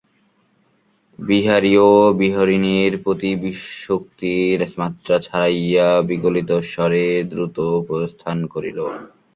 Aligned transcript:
বিহারীও 1.19 1.89
বিনোদিনীর 2.19 2.93
প্রতি 3.03 3.31
ভক্তির 3.41 4.59
মাত্রা 4.77 5.15
চড়াইয়া 5.25 5.87
বিগলিতহৃদয়ে 6.09 7.07
দ্রুত 7.31 7.57
প্রস্থান 7.87 8.37
করিল। 8.53 8.79